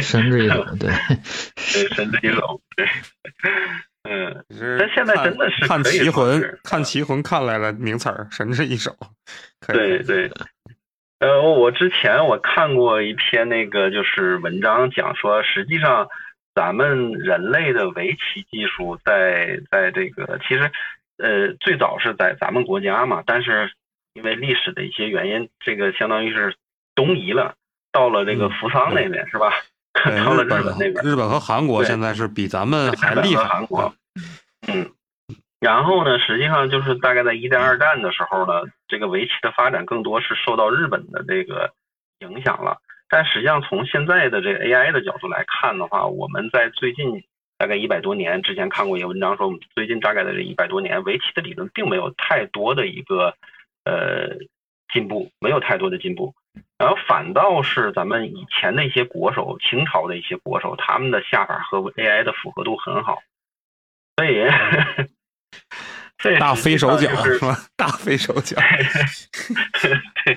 [0.00, 0.90] 神之一手， 对，
[1.72, 2.86] 对，神之一手，对，
[4.02, 4.44] 嗯。
[4.48, 8.94] 但但现在真的是看棋魂，看棋魂看来了名词儿，神之一手。
[9.66, 10.30] 对对，
[11.20, 16.06] 呃，我之前我看过一篇那个就是文章，讲说实际上
[16.54, 20.70] 咱们人类的围棋技术在在这个其实
[21.18, 23.72] 呃最早是在咱们国家嘛，但是
[24.14, 26.54] 因为历史的一些原因，这个相当于是
[26.94, 27.54] 东移了，
[27.90, 29.52] 到了这个嗯福桑那边、是吧？
[29.94, 30.94] 到了日本那边。
[31.04, 33.42] 日本和韩国现在是比咱们还厉害。
[33.42, 33.94] 和韩国，
[34.68, 34.90] 嗯，
[35.60, 41.72] 然后呢，实际上就是大概在一战、二战的时候呢，这个围棋的发展更多是受到日本的这个
[42.20, 42.78] 影响了。
[43.14, 47.22] 但实际上，从现在的这个 AI 的角度来看的话，我们在最近
[47.56, 53.36] 大概一百多年之前看过一个文章说，我们最近大概的这一百多年，围棋的理论并没有太多的一个
[53.84, 54.36] 呃
[54.92, 56.34] 进步，没有太多的进步。
[56.76, 63.22] 然后反倒是咱们以前的一些国手，清朝的一些国手，他们的下法和 AI 的符合度很好，
[64.16, 64.44] 所以，
[66.40, 67.56] 大实际飞手脚是是吧？
[67.76, 68.56] 大飞手脚。
[70.24, 70.36] 对，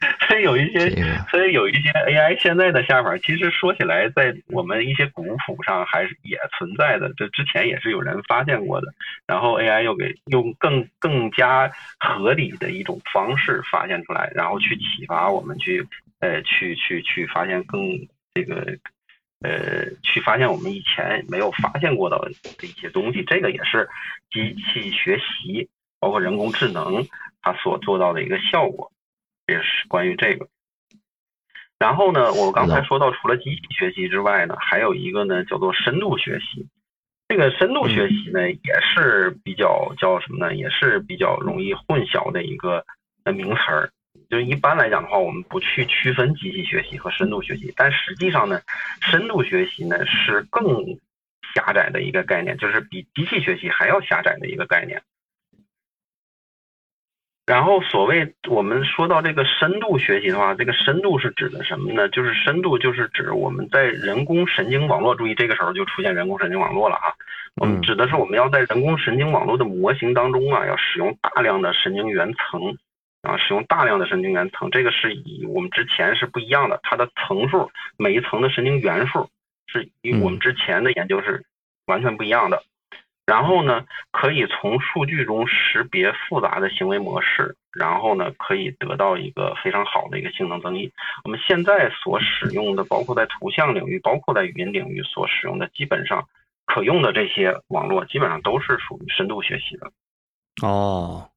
[0.26, 0.88] 所以有一些
[1.30, 8.86] 所以有一些 AI 现在的下法，其实说起来，在我们一些古谱上还是也存在的，这之前也是有人发现过的。
[9.26, 15.86] 然后 AI 又给用更更加合理的一种方式发现出来，然后去启发我们去
[16.20, 17.82] 呃去去去发现更
[18.32, 18.78] 这个
[19.42, 22.16] 呃去发现我们以前没有发现过的
[22.58, 23.22] 的一些东西。
[23.24, 23.86] 这个也是
[24.30, 25.68] 机器学习
[26.00, 27.06] 包括人工智能
[27.42, 28.90] 它所做到的一个效果。
[29.50, 30.46] 这是关于这个。
[31.76, 36.68] 然后呢，我刚才说到，除了机器学习之外呢，还有一个呢叫做深度学习。
[37.26, 40.54] 这个深度学习呢，也是比较叫什么呢？
[40.54, 42.84] 也是比较容易混淆的一个
[43.24, 43.90] 呃名词儿。
[44.28, 48.60] 就是一般来讲的话，我们不去区分机器学习和深度学习，但实际上呢，
[49.00, 50.84] 深度学习呢是更
[51.54, 55.02] 狭窄的一个概念，就是比机器学习还要狭窄的一个概念。
[57.50, 62.08] 然后，所谓我们说到这个深度学习的话，这个深度是指的什么呢？
[62.10, 67.10] 就是深度就是指我们在人工神经网络，注意这个时候就出现人工神经网络了啊。
[67.56, 72.76] 我们指的是我们要在人工神经网络的模型当中啊，要使用大量的神经元层
[73.22, 74.70] 啊，使用大量的神经元层。
[74.70, 79.28] 这个是以我们之前是不一样的，它的层数，每一层的神经元数
[79.66, 81.42] 是与我们之前的研究是
[81.86, 82.62] 完全不一样的。
[83.30, 90.90] 然后呢，可以从数据中识别复杂的行为模式，然后呢，可以得到一个非常好的一个性能增益。
[91.22, 96.26] 我们现在所使用的，包括在图像领域，包括在语音领域所使用的，基本上
[96.66, 99.92] 可用的这些网络，基本上都是属于深度学习的。
[100.66, 101.30] 哦，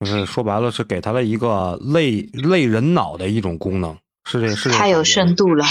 [0.00, 5.64] 就是说白了，是给它的一个类类人脑的一种功能，是这是这个太有深度了，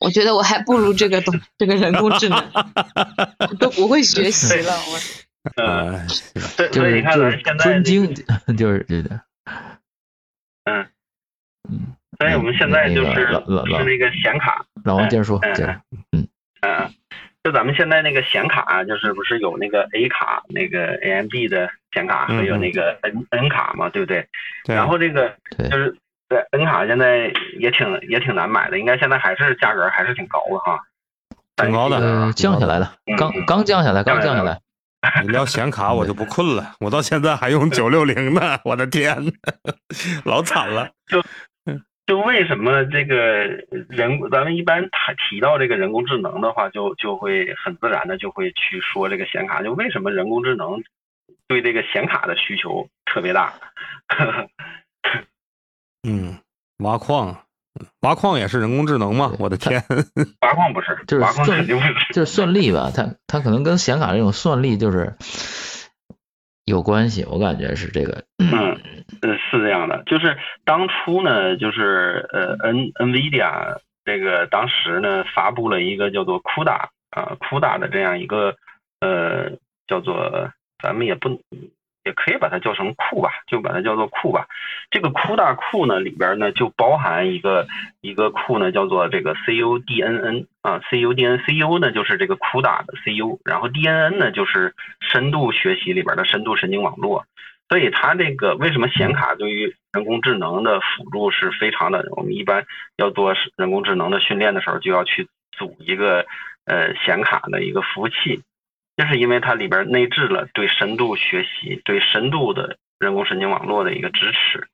[0.00, 2.38] 我觉得我还不如这个东这个人工智能，
[3.40, 4.72] 我都不会学习了。
[4.72, 4.98] 我
[5.56, 6.06] 嗯，哎，
[6.56, 8.14] 对，就所以你看是就是咱现在尊敬，
[8.56, 9.20] 就是对的，
[10.64, 10.86] 嗯
[11.70, 15.80] 嗯，所以我们现在就是个老老老是那个显卡，老王接着说，嗯接着，
[16.60, 16.92] 嗯，
[17.44, 24.26] 就咱们现在那个显卡，就是不是有那个 A 卡，那个 AMD 的显卡，嗯还有那个 N N 卡嘛，对不对？
[24.66, 25.34] 然后这个
[25.70, 25.96] 就是
[26.28, 30.78] 对 N 卡现在也挺也挺难买的，应该现在还是价格还是挺高的哈，
[31.56, 34.60] 挺高的呃，降下来了，刚嗯刚降下来，刚降下来
[35.22, 39.16] 你聊显卡我就不困了，我到现在还用九六零呢，我的天，
[40.24, 40.90] 老惨了。
[41.06, 41.22] 就
[42.04, 43.16] 就为什么这个
[43.88, 50.82] 人，咱们一般谈提到这个人工智能的话，就就会很自然的就会去说这个显卡，就为什么人工智能
[51.46, 53.52] 对这个显卡的需求特别大。
[56.08, 56.38] 嗯，
[56.78, 57.42] 挖矿，
[58.00, 59.34] 挖矿也是人工智能吗？
[59.38, 59.82] 我的天，
[60.40, 62.12] 挖矿不是，就是挖矿算肯定不是。
[62.14, 65.14] 就是算力吧，它它可能跟显卡这种算力就是
[66.64, 68.24] 有关系，我感觉是这个。
[68.38, 68.48] 嗯，
[69.20, 78.56] 呃，是这样的，就是当初呢，就是呃，N NVIDIA 这个当时呢发布了一个叫做 CUDA 啊 CUDA 的这样一个
[79.00, 79.50] 呃
[79.86, 80.50] 叫做
[80.82, 81.42] 咱们也不
[82.08, 84.46] 也可以把它叫成库吧，就把它叫做库吧。
[84.90, 87.66] 这个库大库呢里边呢就包含一个
[88.00, 97.26] 一个库呢叫做这个 CUDNN 啊 CUDN CU 呢就是这个库大的 CU，然后 DNN 呢就是深度学习里边的深度神经网络。
[97.68, 102.02] 所以它这个为什么显卡对于人工智能的辅助是非常的？
[102.16, 102.64] 我们一般
[102.96, 106.24] 要做人工智能的训练的时候，就要去组一个
[106.64, 108.40] 呃显卡的一个服务器，
[108.98, 114.66] 就是因为它里边内置了对深度学习、对深度的人工神经网络的一个支持，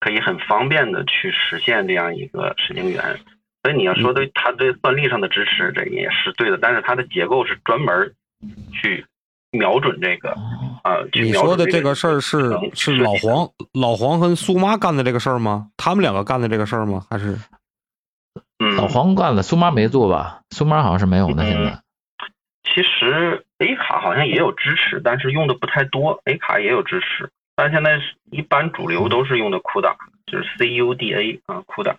[0.00, 3.20] 可以很方便的去实现这样一个神经元。
[3.62, 8.14] 所以你要说对它对算力上的支持，这也是对的，但是它的结构是专门
[8.72, 9.04] 去
[9.50, 10.30] 瞄准这个。
[10.82, 15.68] 啊，你说的这个事儿是是老黄老黄跟苏妈干的这个事儿吗？
[15.76, 17.04] 他们两个干的这个事儿吗？
[17.10, 17.36] 还是？
[18.58, 20.40] 嗯，老黄干了，苏妈没做吧？
[20.50, 21.44] 苏妈好像是没有的。
[21.44, 21.80] 现在，
[22.66, 26.20] 其实 A 卡好像也有支持，但是用的不太多。
[26.24, 27.98] A 卡也有支持，但现在
[28.30, 29.94] 一般主流都是用的 CUDA，
[30.26, 31.96] 就是 CUDA 啊，CUDA。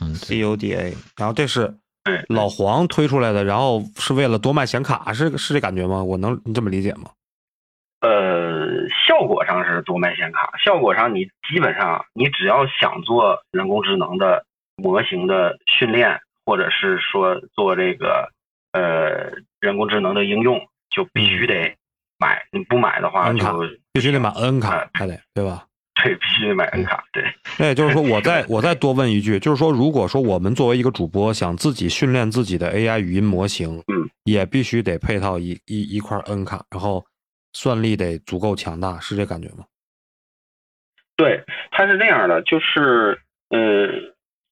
[0.00, 6.04] 嗯，CUDA，然后这是对老黄推出来的，然后是为了多卖显卡，是是这感觉吗？
[6.04, 7.10] 我能这么理解吗？
[8.00, 14.44] 呃，效果上是多卖显卡，效果上你基本上你只要想做人工智能的
[14.76, 18.30] 模型的训练，或者是说做这个
[18.76, 20.60] 呃人工智能的应用，
[20.90, 21.74] 就必须得
[22.18, 22.44] 买。
[22.52, 23.38] 你不买的话，就
[23.92, 25.66] 必须得买 N 卡，还得对吧？
[26.02, 27.04] 对，必须得买 N 卡。
[27.12, 27.24] 对。
[27.58, 37.04] 那也就是说，我再 我再多问一句，就是说，如果说我们作为一个主播想自己训练自己的 AI 语音模型，嗯，也必须得配套一一一块 N 卡，然后。
[37.58, 39.64] 算力得足够强大，是这感觉吗？
[41.16, 43.88] 对，它是这样的，就是呃，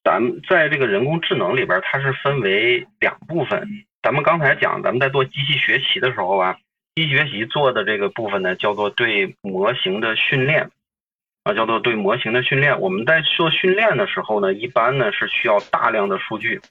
[0.03, 3.61] 咱们在这个人工智能里边，它是分为两部分。
[4.05, 6.55] 咱们刚才讲，咱们在做机器学习的时候啊，
[6.93, 10.69] 机器学习做的这个部分呢，叫做对模型的训练
[11.43, 12.79] 啊，叫做对模型的训练。
[12.79, 16.61] 我们在做训练的时候呢，一般呢是需要大量的数据，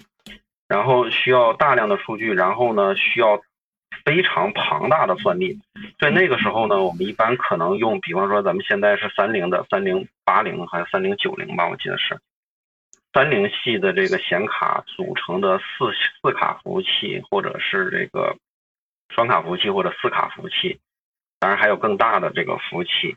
[0.69, 3.43] 然后需要大量的数据，然后呢需要。
[4.05, 5.59] 非常庞大的算力，
[5.99, 12.19] 在那个时候呢，我们一般可能用，比方说咱们现在是三零的三零八零还是三零九零吧，我记得是
[13.15, 15.65] 三零系的这个显卡组成的四
[16.21, 18.37] 四卡服务器，或者是这个
[19.15, 20.81] 双卡服务器或者四卡服务器，
[21.39, 23.17] 当然还有更大的这个服务器。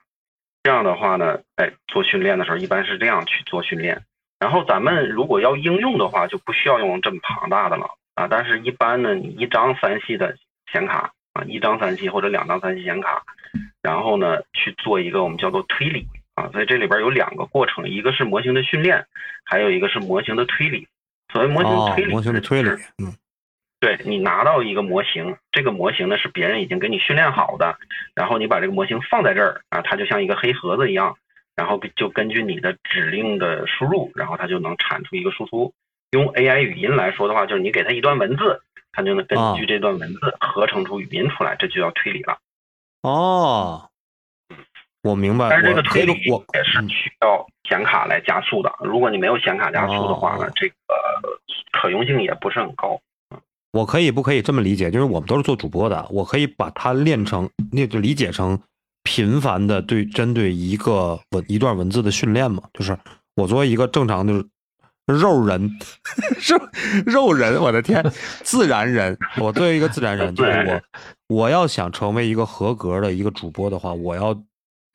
[0.63, 4.03] 这样的话呢，哎，做训练的时候一般是这样去做训练。
[4.39, 8.27] 然后咱们如果要应用的话，就不需要用这么庞大的了啊。
[8.29, 10.37] 但是，一般呢，你一张三系的。
[10.69, 13.23] 显卡啊，一张三系或者两张三系显卡，
[13.81, 16.05] 然后呢去做一个我们叫做推理
[16.37, 19.05] 啊，所以这里边有两个过程，一个是模型的训练，
[19.43, 20.87] 还有一个是模型的推理。
[21.33, 22.69] 所谓模型推理，模型的推理，
[22.99, 23.11] 嗯，
[23.79, 27.77] 对你拿到一个模型，这个模型呢是别人已经给你训练好的，
[28.13, 31.17] 然后你把这个模型放在这儿啊，它就像一个黑盒子一样，
[31.55, 35.73] 然后就根据你的指令的输入，然后它就能产出一个输出。
[36.11, 38.61] 用 AI 语音来说的话，就是你给它一段文字。
[38.93, 42.39] 它就能根据这段文字合成出语音出来，这就叫推理了。
[43.03, 43.91] 哦，
[45.07, 45.49] 我明白。
[45.49, 48.71] 但是这个推理我也是需要显卡来加速的。
[48.81, 50.75] 如果你没有显卡加速的话呢，这个
[51.71, 52.99] 可用性也不是很高。
[53.71, 54.91] 我可以不可以这么理解？
[54.91, 58.59] 就是我们都是做主播的，我可以把它练成，那就理解成
[59.03, 62.63] 频繁的对针对一个文一段文字的训练嘛？
[62.73, 62.97] 就是
[63.35, 64.45] 我作为一个正常就是。
[65.07, 65.71] 肉人，
[66.49, 66.59] 肉
[67.05, 68.03] 肉人，我的天，
[68.43, 69.17] 自然人。
[69.39, 70.51] 我作为一个自然人， 就是
[71.29, 74.37] 我，我要想成为一个合格的一个主播的话，我要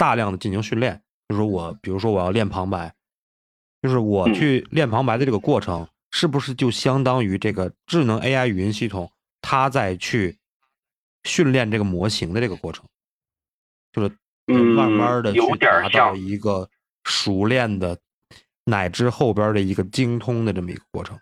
[0.03, 1.01] 大量的进行训练。
[1.29, 2.93] 就是我，比如说我要练旁白，
[3.81, 10.37] 就是我去练旁白的这个过程，是不是就相当于这个智能 AI 语音系统它在去
[11.23, 12.85] 训练这个模型的这个过程，
[13.93, 14.11] 就是
[14.63, 16.69] 慢慢的去达到一个
[17.05, 17.97] 熟练的。
[18.65, 21.19] 乃至后边的一个精通的这么一个过程，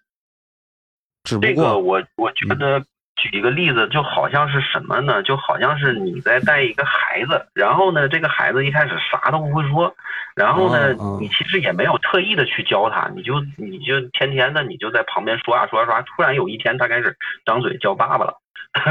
[1.25, 2.85] 只不过这个我我觉得
[3.21, 5.23] 举一个例子，就好像是什么呢？
[5.23, 9.95] 就好像是你在带一个孩子，然后呢，这个孩子一开始啥都不会说，
[10.35, 17.15] 然后呢，你其实也没有特意的去教他，你就你就天天的你就在旁边说啊说啊说，突然有一天他开始
[17.45, 18.39] 张嘴叫爸爸了，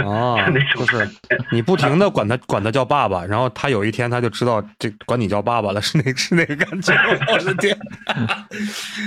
[0.04, 1.10] 哦就 那，种就是
[1.52, 6.94] 你不停的管他管他叫爸爸，然后他有一天他就知道这管你叫爸爸了，是那是那个感觉。
[7.32, 7.78] 我的天，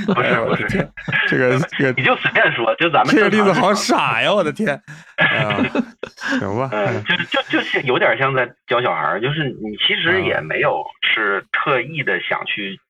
[0.06, 0.92] 不是不是，我的天，
[1.28, 4.32] 这个这个你就随便说，就咱们这个例子好傻呀！
[4.32, 4.74] 我的天，
[5.16, 5.60] 啊，
[6.40, 12.80] 行吧，嗯，就是就就是有点像在教小孩，就是你其实也没有是特意的想去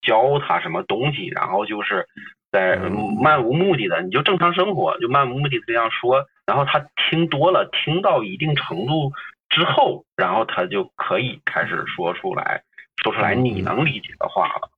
[0.00, 2.06] 教他什么东西，然后就是
[2.52, 9.10] 在嗯漫无目的的，你就正常生活，就漫无目的的这样说，然后他听多了，听到一定程度
[9.48, 12.62] 之后，然后他就可以开始说出来，
[13.02, 14.68] 说出来你能理解的话了。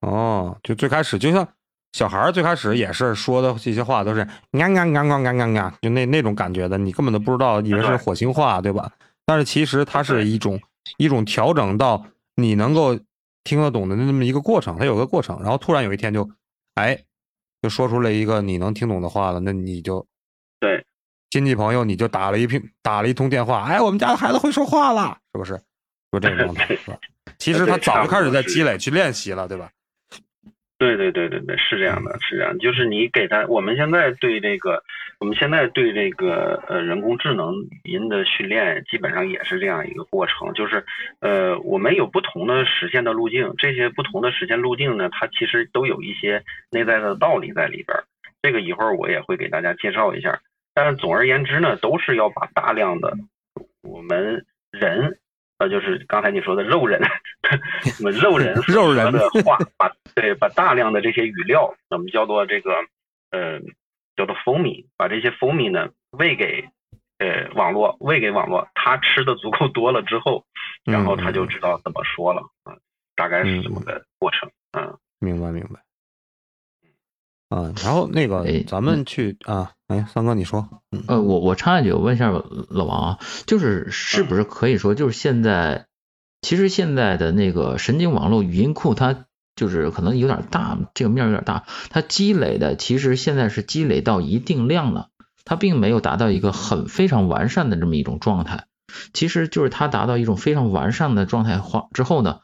[0.00, 1.46] 哦，就最开始就像
[1.92, 4.20] 小孩儿最开始也是说的这些话都是
[4.52, 8.90] 呀呀呀呀呀呀呀，就那那种感觉的，你根本都不知道，以为是火星话，对吧？
[9.26, 10.58] 但是其实它是一种
[10.96, 12.02] 一种调整到
[12.36, 12.98] 你能够
[13.44, 16.28] 听得懂的那么一个过程，它有个过程，然后突然有一天就，
[16.74, 16.98] 哎，
[17.62, 20.06] 就说出了一个你能听懂的话了，那你就
[20.60, 20.84] 对
[21.30, 25.60] 亲戚朋友你就打了一平打了一通电话，哎，我们家的孩子会说话了，是不是？
[26.10, 26.98] 就这种状态 是吧？
[27.38, 29.70] 其实他早就开始在积累去练习了，对吧？
[30.78, 32.56] 对对对对对，是这样的，是这样。
[32.58, 34.84] 就是你给他，我们现在对这个，
[35.18, 37.52] 我们现在对这个呃人工智能
[37.82, 40.54] 语音的训练，基本上也是这样一个过程。
[40.54, 40.84] 就是
[41.18, 48.04] 呃，我们有不同的实现的路径，这些不同的实现路径呢，它其实都有一些内在的道理在里边儿。
[48.40, 50.40] 这个一会儿我也会给大家介绍一下。
[50.74, 53.12] 但是总而言之呢，都是要把大量的
[53.82, 55.18] 我们人。
[55.58, 57.00] 呃，就是刚才你说的肉人，
[58.20, 62.72] 肉人所肉人的话，把对把大量的这些语料，我们叫做这个
[63.30, 63.60] 呃
[64.16, 66.68] 叫做蜂蜜，把这些蜂蜜呢喂给
[67.18, 70.44] 呃网络，喂给网络，它吃的足够多了之后，
[70.84, 72.78] 然后它就知道怎么说了啊，
[73.16, 74.96] 大概是这么个过程，嗯。
[75.20, 75.80] 明白明白。
[77.48, 80.68] 啊，然后那个哎咱们去啊，哎，三哥你说，
[81.06, 82.30] 呃，我我插一句，我问一下
[82.68, 85.86] 老王啊，就是是不是可以说，就是现在，
[86.42, 89.24] 其实现在的那个神经网络语音库，它
[89.56, 95.08] 就是可能有点大，这个面儿有点大，它积累的其实现在是积累到一定量了，
[95.44, 98.66] 它并没有达到一个很非常完善的这么一种状态。
[99.14, 102.40] 其实就是它达到一种非常完善的状态化之后呢，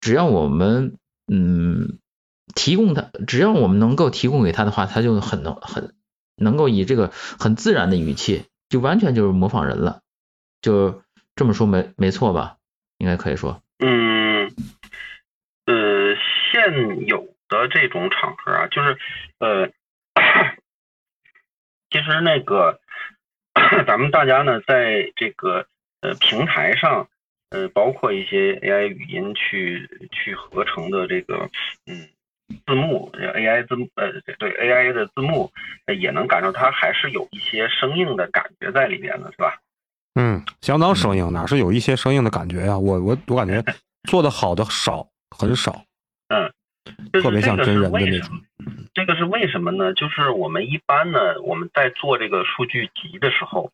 [0.00, 0.96] 只要我们
[1.30, 1.98] 嗯
[2.54, 5.94] 提供它，只要我们能够提供给它的话，它就很能很
[6.40, 10.00] 能够以这个很自然的语气，就完全就是模仿人了，
[10.60, 11.02] 就
[11.36, 12.56] 这么说没没错吧？
[12.98, 14.52] 应该可以说，嗯，
[15.66, 16.16] 呃，
[16.52, 18.98] 现有的这种场合啊，就是
[19.38, 19.68] 呃，
[21.90, 22.80] 其实那个
[23.86, 25.66] 咱们大家呢，在这个
[26.02, 27.08] 呃平台上，
[27.48, 31.50] 呃，包括一些 AI 语音去去合成的这个
[31.86, 32.08] 嗯
[32.66, 35.50] 字幕，AI 字幕呃对 AI 的字幕，
[35.86, 39.58] 呃也能感受它还是有一些生硬的感觉在里边的，是吧？
[40.14, 42.78] 嗯，相当生硬，哪是有一些生硬的感觉呀？
[42.78, 43.62] 我我我感觉
[44.08, 45.84] 做的好的少，很少，
[46.28, 46.52] 嗯
[47.22, 48.40] 特别像真人的那种。
[48.92, 49.94] 这个是为什么呢？
[49.94, 53.70] 就是我们一般呢，我们在做这个数据集的时候，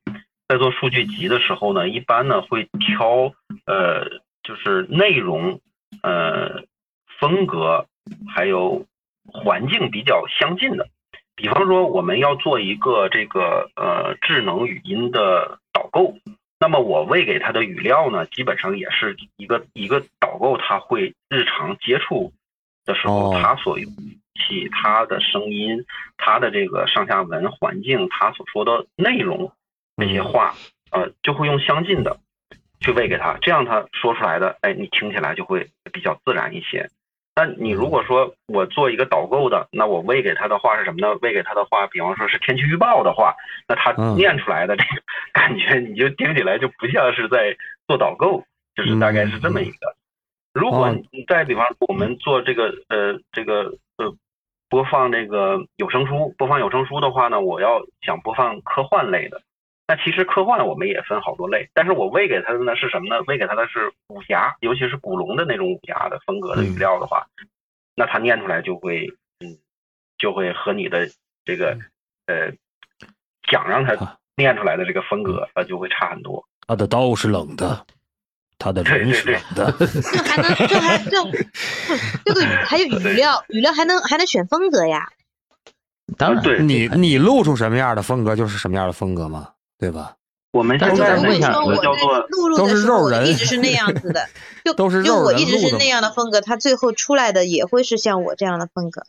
[0.47, 3.33] 在做数据集的时候呢，一般呢会挑
[3.65, 4.05] 呃，
[4.43, 5.61] 就是内容、
[6.03, 6.63] 呃
[7.19, 7.87] 风格
[8.35, 8.87] 还有
[9.27, 10.89] 环境比较相近的。
[11.35, 16.17] 比方说，我们要做一个这个呃智能语音的导购，
[16.59, 22.33] 那么我喂给它的语料呢，基本上也是一个一个导购，他会日常接触
[22.87, 25.85] 的时候，哦他所用语气、他的声音、
[26.17, 29.53] 他的这个上下文环境、他所说的内容
[29.95, 30.55] 那些话，
[30.91, 32.19] 呃，就会用相近的
[32.81, 36.89] 去喂给他，这样他说出来的，哎，你听起来就会比较自然一些。
[37.39, 41.19] 那你如果说我做一个导购的，那我喂给他的话是什么呢？
[41.21, 43.35] 喂给他的话，比方说是天气预报的话，
[43.69, 45.03] 那他嗯念出来的这个
[45.35, 47.55] 感觉，你就听起来就不像是在
[47.87, 48.43] 做导购，
[48.75, 49.95] 就是大概是这么一个。
[50.55, 54.17] 如果哦你再比方我们做这个呃这个呃
[54.71, 59.43] 播放这个有声书，播放有声书的话呢，我要想播放科幻类的，
[59.89, 63.23] 那其实科幻我们也分好多类，但是我喂给他的呢是什么呢？
[63.27, 67.25] 喂给他的是武侠，尤其是古龙的那种武侠的风格的语料的话，
[67.95, 69.07] 那他念出来就会
[69.39, 69.57] 嗯
[70.19, 71.09] 就会和你的
[71.45, 71.79] 这个
[72.27, 72.51] 呃
[73.49, 76.45] 想让他啊念出来的这个风格呃就会差很多。
[76.67, 77.87] 他的刀是冷的，
[78.59, 79.71] 他的人是冷的。
[79.79, 81.31] 这还能这还这不
[82.25, 85.09] 这个还有语料，语料还能还能选风格呀？
[86.19, 90.15] 当然，对你你露出什么样的风格就是什么样的风格嘛，对吧？
[90.53, 94.27] 我们现在问一下说我个叫做在录入都的时候，我是肉人一直是那样子的，
[94.65, 99.03] 就都是就肉我一直是那样的风格，他最后出来的也会是像我这样的风格。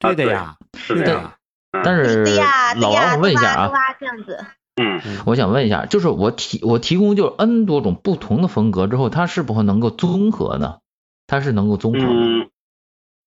[0.00, 1.36] 啊对的呀，是的呀。
[1.84, 4.44] 但是对呀，对老王，我问一下对吧啊这样子，
[4.76, 10.78] 嗯，我想问一下，就是我提我提供就 N 多种不同的风格之后，它是不是能够综合呢？
[11.26, 12.06] 它是能够综合的。
[12.06, 12.50] 嗯，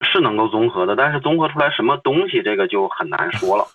[0.01, 3.67] 是能够综合的，但是综合出来什么东西，这个就很难说了。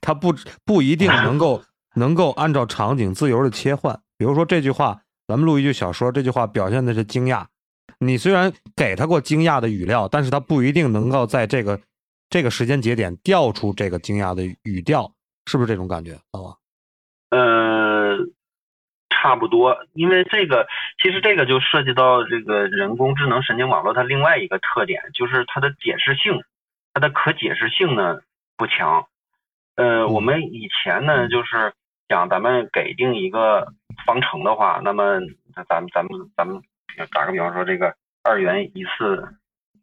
[0.00, 0.34] 它不
[0.64, 1.62] 不一定能够
[1.96, 4.00] 能够按照场景自由的切换。
[4.16, 7.44] 比如说这句话，咱们录一句小说，这句话表现的是惊讶，
[7.98, 11.80] 你虽然给他过惊讶的语料，但是他不一定能够在这个
[12.28, 15.12] 这个时间节点调出这个惊讶的语调，
[15.46, 16.56] 是不是这种感觉，老王？
[17.30, 18.16] 呃，
[19.10, 20.66] 差不多，因为这个
[21.02, 26.42] 其实这个就涉及到这个人工智能神经网络它另外一个特点，就是它的解释性，
[26.92, 28.20] 它的可解释性呢
[28.56, 29.06] 不强。
[29.76, 31.72] 呃，我们以前呢就是
[32.08, 33.72] 讲咱们给定一个
[34.06, 35.18] 方程的话，那么
[35.68, 36.62] 咱们咱们咱们
[37.12, 39.36] 打个比方说，这个二元一次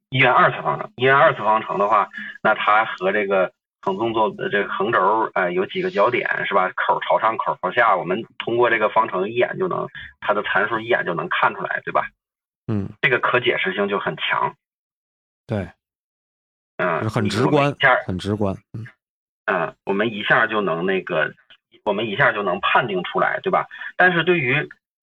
[0.10, 2.08] 一元二次方程，一元二次方程的话，
[2.42, 6.72] 那它和这个横纵坐的这个横轴，呃，有几个交点是吧？
[6.76, 9.88] 口朝上，口朝下，我们通过这个方程一眼就能，
[10.20, 12.08] 它的参数一眼就能看出来，对吧？
[12.68, 14.56] 嗯，这个可解释性就很强，
[15.48, 15.70] 对，
[16.78, 17.76] 嗯，很直观
[18.06, 18.56] 很直观。
[18.74, 18.86] 嗯
[19.46, 21.34] 嗯，我们一下就能那个，
[21.84, 23.68] 我们一下就能判定出来，对吧？
[23.98, 24.54] 但是对于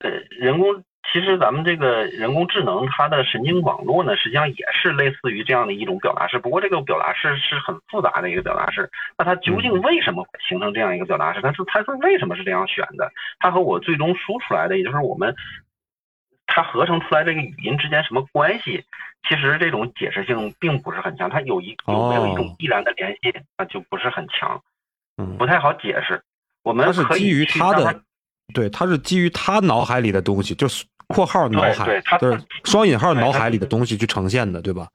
[0.00, 8.90] 呃人工，其实咱们这个人工智能它的神经网络呢，实际上也是类似于这样的一种表达式，不过这个表达式是很复杂的一个表达式。
[9.16, 11.40] 那它究竟为什么会形成这样一个表达式？
[11.42, 13.10] 它是它是为什么是这样选的？
[13.38, 15.34] 它和我最终输出来的，也就是我们
[16.48, 18.84] 它合成出来这个语音之间什么关系？
[19.28, 24.60] 其实这种解释性并不是很强，它有一有没有一种哦必然的联系，那就不是很强。
[25.18, 26.22] 嗯不，太好解释。
[26.62, 28.00] 我们是基于去让他的，
[28.54, 34.88] 对，它是基于他脑海里的东西，就是括号脑海对，它就是双引号脑海里的东西去呈现的，对吧？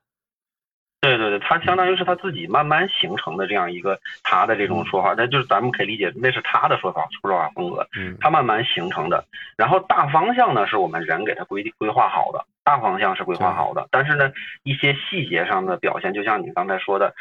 [1.03, 8.15] 对对对，他相当于是他自己慢慢形成的这样一个他的这种说法，那就是咱们可以理解那是他的说法说法风格，嗯。
[8.21, 9.25] 他慢慢形成的。
[9.57, 14.31] 然后大方向呢是我们人给他规规划好的，大方向是规划好的，但是呢
[14.63, 17.13] 一些细节上的表现，就像你刚才说的，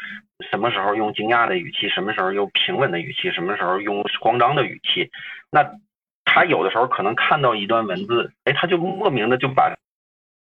[0.49, 5.11] 什么时候用惊讶的语气，什么时候用平稳的语气，什么时候用慌张的语气，
[5.51, 5.69] 那
[6.23, 9.75] 他有的时候可能看到一段文字，哎，他就莫名的就把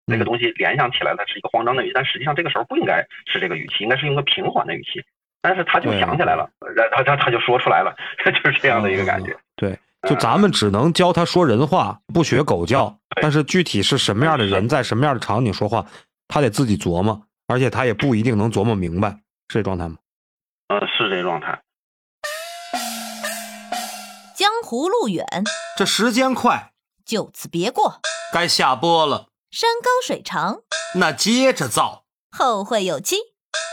[0.05, 5.03] 那个东西联想起来，它是一个慌张的语气，但实际上这个时候不应该是这个语气，应该是用个平缓的语气。
[5.41, 7.93] 但是他就想起来了，然后他他就说出来了，
[8.23, 9.37] 就是这样的一个感觉。
[9.57, 9.77] 对，
[10.07, 12.87] 就咱们只能教他说人话，不学狗叫。
[13.09, 15.85] 对但是具体是什么样的人，在什么样的场景说话，
[16.29, 19.09] 他得自己琢磨，而且他也不一定能琢磨明白，
[19.49, 19.97] 是这状态吗？
[20.69, 21.59] 呃，是这状态。
[24.33, 25.25] 江湖路远，
[25.77, 26.71] 这时间快，
[27.05, 27.99] 就此别过。
[28.33, 30.61] 该下播了，山高水长，
[30.95, 33.17] 那接着造，后会有期。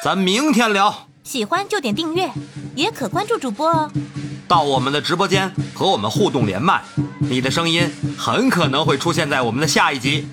[0.04, 1.08] 咱明天聊。
[1.24, 2.30] 喜欢就点订阅，
[2.76, 3.90] 也可关注主播哦。
[4.46, 6.84] 到我们的直播间和我们互动连麦，
[7.20, 10.28] 你的声音很可能会出现在我们的下一集。